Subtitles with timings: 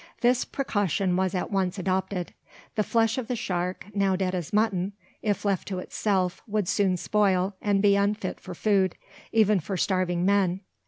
[0.21, 2.33] This precaution was at once adopted.
[2.73, 6.97] The flesh of the shark now dead as mutton if left to itself, would soon
[6.97, 8.95] spoil, and be unfit for food,
[9.31, 10.61] even for starving men.